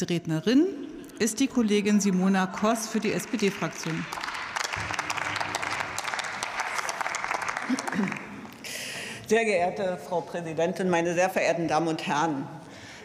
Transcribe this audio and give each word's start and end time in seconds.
Die 0.00 0.04
Rednerin 0.04 0.64
ist 1.18 1.40
die 1.40 1.48
Kollegin 1.48 2.00
Simona 2.00 2.46
Koss 2.46 2.86
für 2.86 3.00
die 3.00 3.12
SPD-Fraktion. 3.12 4.06
Sehr 9.26 9.44
geehrte 9.44 9.98
Frau 10.08 10.20
Präsidentin, 10.20 10.88
meine 10.88 11.14
sehr 11.14 11.28
verehrten 11.28 11.66
Damen 11.66 11.88
und 11.88 12.06
Herren! 12.06 12.46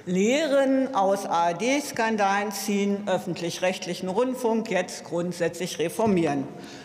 Lehren 0.05 0.93
aus 0.93 1.25
ARD-Skandalen 1.25 2.51
ziehen 2.51 3.07
öffentlich-rechtlichen 3.07 4.09
Rundfunk 4.09 4.69
jetzt 4.69 5.05
grundsätzlich 5.05 5.79
reformieren. 5.79 6.43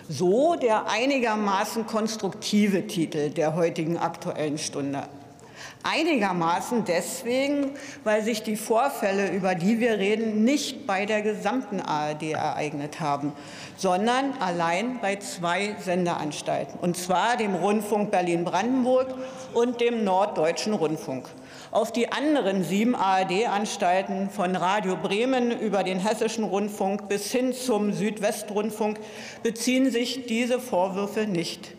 So 0.08 0.54
der 0.54 0.88
einigermaßen 0.88 1.86
konstruktive 1.86 2.86
Titel 2.86 3.28
der 3.28 3.56
heutigen 3.56 3.98
Aktuellen 3.98 4.56
Stunde. 4.56 5.02
Einigermaßen 5.82 6.84
deswegen, 6.84 7.70
weil 8.04 8.22
sich 8.22 8.42
die 8.42 8.56
Vorfälle, 8.56 9.30
über 9.30 9.54
die 9.54 9.80
wir 9.80 9.98
reden, 9.98 10.44
nicht 10.44 10.86
bei 10.86 11.06
der 11.06 11.22
gesamten 11.22 11.80
ARD 11.80 12.32
ereignet 12.32 13.00
haben, 13.00 13.32
sondern 13.76 14.32
allein 14.40 15.00
bei 15.00 15.16
zwei 15.16 15.76
Sendeanstalten, 15.78 16.78
und 16.80 16.96
zwar 16.96 17.36
dem 17.36 17.54
Rundfunk 17.54 18.10
Berlin-Brandenburg 18.10 19.14
und 19.54 19.80
dem 19.80 20.04
Norddeutschen 20.04 20.74
Rundfunk. 20.74 21.28
Auf 21.70 21.92
die 21.92 22.10
anderen 22.10 22.64
sieben 22.64 22.94
ARD-Anstalten 22.94 24.30
von 24.30 24.56
Radio 24.56 24.96
Bremen 24.96 25.50
über 25.50 25.84
den 25.84 26.00
Hessischen 26.00 26.44
Rundfunk 26.44 27.08
bis 27.08 27.30
hin 27.30 27.52
zum 27.52 27.92
Südwestrundfunk 27.92 28.98
beziehen 29.42 29.90
sich 29.90 30.26
diese 30.26 30.60
Vorwürfe 30.60 31.26
nicht. 31.26 31.77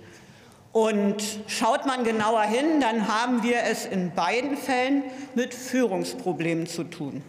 Und 0.79 1.21
schaut 1.47 1.85
man 1.85 2.05
genauer 2.05 2.43
hin, 2.43 2.79
dann 2.79 3.09
haben 3.09 3.43
wir 3.43 3.63
es 3.69 3.85
in 3.85 4.11
beiden 4.11 4.55
Fällen 4.55 5.03
mit 5.35 5.53
Führungsproblemen 5.53 6.67
zu 6.67 6.85
tun. 6.85 7.21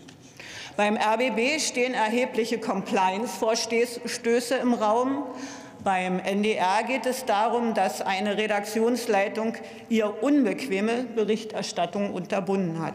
Beim 0.76 0.96
RBB 0.96 1.58
stehen 1.60 1.92
erhebliche 1.92 2.58
Compliance-Vorstöße 2.58 4.54
im 4.54 4.72
Raum. 4.72 5.24
Beim 5.82 6.20
NDR 6.20 6.84
geht 6.86 7.06
es 7.06 7.24
darum, 7.24 7.74
dass 7.74 8.02
eine 8.02 8.36
Redaktionsleitung 8.38 9.54
ihr 9.88 10.22
unbequeme 10.22 11.06
Berichterstattung 11.16 12.14
unterbunden 12.14 12.80
hat. 12.80 12.94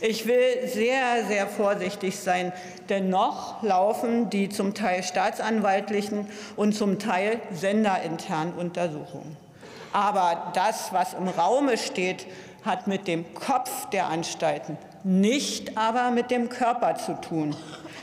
Ich 0.00 0.26
will 0.26 0.66
sehr, 0.66 1.26
sehr 1.28 1.46
vorsichtig 1.46 2.16
sein, 2.16 2.52
denn 2.88 3.08
noch 3.08 3.62
laufen 3.62 4.30
die 4.30 4.48
zum 4.48 4.74
Teil 4.74 5.04
staatsanwaltlichen 5.04 6.26
und 6.56 6.72
zum 6.74 6.98
Teil 6.98 7.40
senderinternen 7.52 8.54
Untersuchungen. 8.54 9.43
Aber 9.94 10.50
das, 10.54 10.92
was 10.92 11.14
im 11.14 11.28
Raume 11.28 11.78
steht, 11.78 12.26
hat 12.64 12.88
mit 12.88 13.06
dem 13.06 13.32
Kopf 13.32 13.88
der 13.90 14.08
Anstalten, 14.08 14.76
nicht 15.04 15.78
aber 15.78 16.10
mit 16.10 16.32
dem 16.32 16.48
Körper 16.48 16.96
zu 16.96 17.14
tun. 17.20 17.54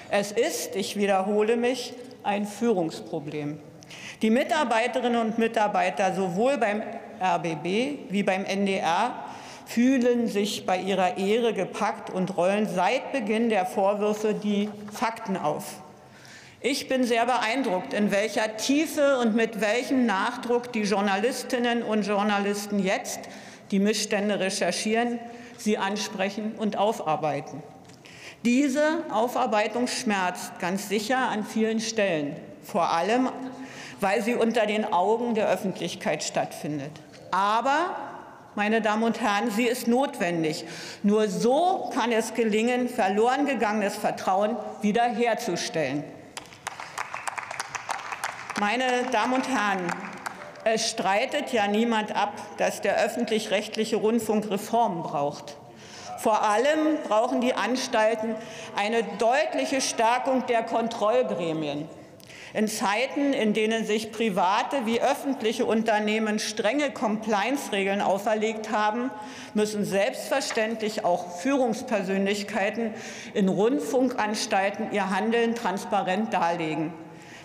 Es 0.09 0.31
ist, 0.31 0.77
ich 0.77 0.95
wiederhole 0.95 1.57
mich, 1.57 1.93
ein 2.23 2.45
Führungsproblem. 2.45 3.59
Die 4.21 4.29
Mitarbeiterinnen 4.29 5.19
und 5.19 5.37
Mitarbeiter 5.37 6.13
sowohl 6.13 6.57
beim 6.57 6.81
RBB 7.19 8.09
wie 8.09 8.23
beim 8.23 8.45
NDR 8.45 9.25
fühlen 9.65 10.29
sich 10.29 10.65
bei 10.65 10.77
ihrer 10.77 11.17
Ehre 11.17 11.53
gepackt 11.53 12.09
und 12.09 12.37
rollen 12.37 12.69
seit 12.73 13.11
Beginn 13.11 13.49
der 13.49 13.65
Vorwürfe 13.65 14.33
die 14.33 14.69
Fakten 14.93 15.35
auf. 15.35 15.81
Ich 16.63 16.87
bin 16.87 17.03
sehr 17.03 17.25
beeindruckt, 17.25 17.91
in 17.91 18.11
welcher 18.11 18.55
Tiefe 18.55 19.17
und 19.17 19.35
mit 19.35 19.61
welchem 19.61 20.05
Nachdruck 20.05 20.71
die 20.71 20.83
Journalistinnen 20.83 21.81
und 21.81 22.05
Journalisten 22.05 22.77
jetzt 22.77 23.21
die 23.71 23.79
Missstände 23.79 24.39
recherchieren, 24.39 25.19
sie 25.57 25.79
ansprechen 25.79 26.53
und 26.59 26.77
aufarbeiten. 26.77 27.63
Diese 28.45 29.03
Aufarbeitung 29.11 29.87
schmerzt 29.87 30.59
ganz 30.59 30.87
sicher 30.87 31.17
an 31.17 31.43
vielen 31.45 31.79
Stellen, 31.79 32.35
vor 32.61 32.91
allem 32.91 33.29
weil 33.99 34.21
sie 34.21 34.35
unter 34.35 34.67
den 34.67 34.85
Augen 34.85 35.33
der 35.33 35.49
Öffentlichkeit 35.49 36.23
stattfindet. 36.23 36.91
Aber 37.31 37.95
meine 38.53 38.81
Damen 38.81 39.01
und 39.01 39.19
Herren, 39.19 39.49
sie 39.49 39.65
ist 39.65 39.87
notwendig. 39.87 40.65
Nur 41.01 41.27
so 41.27 41.89
kann 41.93 42.11
es 42.11 42.35
gelingen, 42.35 42.87
verloren 42.87 43.47
gegangenes 43.47 43.95
Vertrauen 43.95 44.57
wiederherzustellen. 44.81 46.03
Meine 48.61 48.85
Damen 49.11 49.33
und 49.33 49.49
Herren, 49.49 49.87
es 50.65 50.91
streitet 50.91 51.51
ja 51.51 51.65
niemand 51.65 52.15
ab, 52.15 52.31
dass 52.59 52.79
der 52.79 52.95
öffentlich-rechtliche 53.03 53.95
Rundfunk 53.95 54.51
Reformen 54.51 55.01
braucht. 55.01 55.57
Vor 56.19 56.43
allem 56.43 56.99
brauchen 57.07 57.41
die 57.41 57.55
Anstalten 57.55 58.35
eine 58.75 59.01
deutliche 59.17 59.81
Stärkung 59.81 60.45
der 60.45 60.61
Kontrollgremien. 60.61 61.89
In 62.53 62.67
Zeiten, 62.67 63.33
in 63.33 63.53
denen 63.55 63.83
sich 63.83 64.11
private 64.11 64.85
wie 64.85 65.01
öffentliche 65.01 65.65
Unternehmen 65.65 66.37
strenge 66.37 66.91
Compliance-Regeln 66.91 67.99
auferlegt 67.99 68.69
haben, 68.69 69.09
müssen 69.55 69.85
selbstverständlich 69.85 71.03
auch 71.03 71.39
Führungspersönlichkeiten 71.39 72.93
in 73.33 73.49
Rundfunkanstalten 73.49 74.91
ihr 74.91 75.09
Handeln 75.09 75.55
transparent 75.55 76.31
darlegen. 76.31 76.93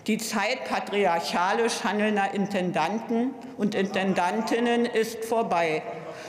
Die 0.07 0.19
Zeit 0.19 0.65
patriarchalisch 0.65 1.83
handelnder 1.83 2.33
Intendanten 2.33 3.35
und 3.59 3.75
Intendantinnen 3.75 4.87
ist 4.87 5.25
vorbei. 5.25 5.83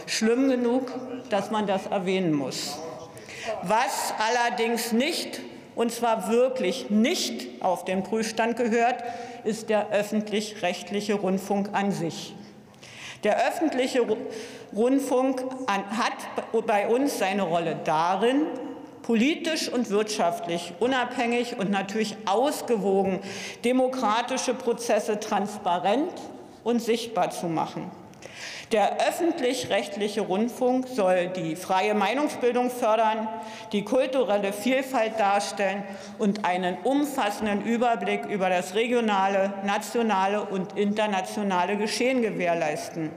Schlimm 0.07 0.49
genug, 0.49 0.91
dass 1.29 1.51
man 1.51 1.67
das 1.67 1.85
erwähnen 1.85 2.33
muss. 2.33 2.79
Was 3.61 4.13
allerdings 4.17 4.93
nicht 4.93 5.41
und 5.75 5.91
zwar 5.91 6.29
wirklich 6.29 6.89
nicht 6.89 7.61
auf 7.61 7.85
den 7.85 8.01
Prüfstand 8.01 8.57
gehört, 8.57 9.03
ist 9.43 9.69
der 9.69 9.89
öffentlich-rechtliche 9.91 11.13
Rundfunk 11.13 11.69
an 11.73 11.91
sich. 11.91 12.33
Der 13.23 13.47
öffentliche 13.47 14.03
Rundfunk 14.75 15.44
hat 15.67 16.65
bei 16.65 16.88
uns 16.88 17.19
seine 17.19 17.44
Rolle 17.44 17.77
darin, 17.83 18.47
politisch 19.07 19.69
und 19.69 19.90
wirtschaftlich 19.90 20.73
unabhängig 20.81 21.57
und 21.57 21.72
natürlich 21.72 22.18
ausgewogen 22.25 23.22
demokratische 23.63 24.53
Prozesse 24.53 25.18
transparent 25.18 26.12
und 26.66 26.81
sichtbar 26.81 27.29
zu 27.29 27.45
machen. 27.47 27.90
Der 28.73 28.97
öffentlich-rechtliche 29.07 30.19
Rundfunk 30.19 30.90
soll 30.90 31.29
die 31.29 31.56
freie 31.56 31.94
Meinungsbildung 31.94 32.69
fördern, 32.69 33.29
die 33.72 33.85
kulturelle 33.85 34.51
Vielfalt 34.51 35.18
darstellen 35.18 35.84
und 36.18 36.44
einen 36.44 36.78
umfassenden 36.84 37.62
Überblick 37.63 38.25
über 38.25 38.50
das 38.50 38.75
regionale, 38.75 39.53
nationale 39.63 40.41
und 40.44 40.78
internationale 40.78 41.78
Geschehen 41.78 42.22
gewährleisten. 42.22 43.12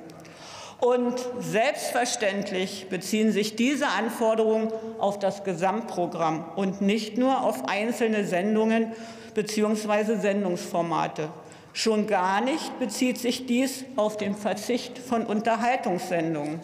Und 0.80 1.20
selbstverständlich 1.38 2.86
beziehen 2.88 3.32
sich 3.32 3.54
diese 3.54 3.88
Anforderungen 3.88 4.72
auf 4.98 5.18
das 5.18 5.44
Gesamtprogramm 5.44 6.44
und 6.56 6.80
nicht 6.80 7.18
nur 7.18 7.42
auf 7.42 7.68
einzelne 7.68 8.24
Sendungen 8.24 8.92
bzw. 9.34 10.16
Sendungsformate. 10.16 11.28
Schon 11.74 12.06
gar 12.06 12.40
nicht 12.40 12.78
bezieht 12.78 13.18
sich 13.18 13.46
dies 13.46 13.84
auf 13.96 14.16
den 14.16 14.34
Verzicht 14.34 14.98
von 14.98 15.26
Unterhaltungssendungen. 15.26 16.60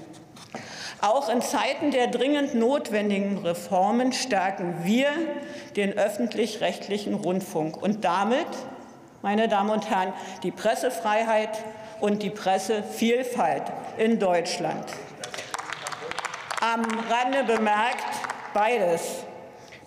Auch 1.02 1.28
in 1.28 1.42
Zeiten 1.42 1.90
der 1.90 2.06
dringend 2.06 2.54
notwendigen 2.54 3.38
Reformen 3.38 4.12
stärken 4.12 4.76
wir 4.82 5.08
den 5.76 5.92
öffentlich-rechtlichen 5.92 7.14
Rundfunk 7.14 7.80
und 7.80 8.04
damit, 8.04 8.46
meine 9.20 9.46
Damen 9.46 9.70
und 9.70 9.90
Herren, 9.90 10.14
die 10.42 10.50
Pressefreiheit 10.50 11.50
und 12.00 12.22
die 12.22 12.30
Pressevielfalt 12.30 13.62
in 13.98 14.18
Deutschland. 14.18 14.84
Am 16.60 16.82
Rande 16.82 17.44
bemerkt 17.44 18.04
beides. 18.54 19.24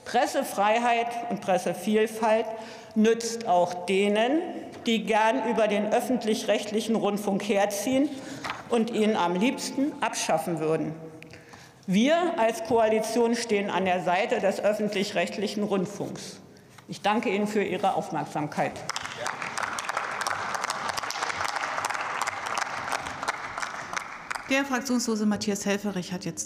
Pressefreiheit 0.05 1.07
und 1.29 1.41
Pressevielfalt 1.41 2.45
nützt 2.95 3.47
auch 3.47 3.85
denen, 3.85 4.41
die 4.85 5.03
gern 5.03 5.49
über 5.49 5.67
den 5.67 5.91
öffentlich-rechtlichen 5.91 6.95
Rundfunk 6.95 7.43
herziehen 7.47 8.09
und 8.69 8.91
ihn 8.91 9.15
am 9.15 9.35
liebsten 9.35 9.91
abschaffen 10.01 10.59
würden. 10.59 10.93
Wir 11.85 12.37
als 12.37 12.63
Koalition 12.65 13.35
stehen 13.35 13.69
an 13.69 13.85
der 13.85 14.03
Seite 14.03 14.39
des 14.39 14.59
öffentlich-rechtlichen 14.59 15.63
Rundfunks. 15.63 16.39
Ich 16.87 17.01
danke 17.01 17.29
Ihnen 17.29 17.47
für 17.47 17.63
Ihre 17.63 17.95
Aufmerksamkeit. 17.95 18.73
Der 24.49 24.65
Fraktionslose 24.65 25.27
Matthias 25.27 25.63
Helferich 25.67 26.11
hat 26.11 26.25
jetzt 26.25 26.39
das 26.41 26.45